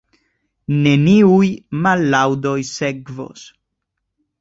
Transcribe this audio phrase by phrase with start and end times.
[0.85, 1.51] Neniuj
[1.85, 3.49] mallaŭdoj sekvos.